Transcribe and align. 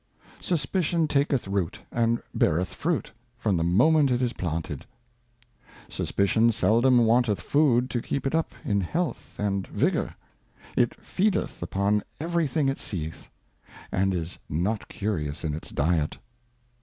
Suspicion 0.39 1.07
taketh 1.07 1.47
Root, 1.47 1.77
and 1.91 2.23
beareth 2.35 2.73
Fruit, 2.73 3.11
from 3.37 3.55
the 3.55 3.63
moment 3.63 4.09
it 4.09 4.19
is 4.19 4.33
planted. 4.33 4.83
Suspicion 5.89 6.51
seldom 6.51 7.05
wanteth 7.05 7.39
Food 7.39 7.87
to 7.91 8.01
keep 8.01 8.25
it 8.25 8.33
up 8.33 8.55
in 8.65 8.81
Health 8.81 9.35
and 9.37 9.67
Vigour. 9.67 10.15
It 10.75 10.99
feedeth 10.99 11.61
upon 11.61 12.01
every 12.19 12.47
thing 12.47 12.67
it 12.67 12.79
seeth, 12.79 13.29
and 13.91 14.11
is 14.11 14.39
not 14.49 14.87
curious 14.87 15.43
in 15.43 15.53
its 15.53 15.69
Diet. 15.69 16.17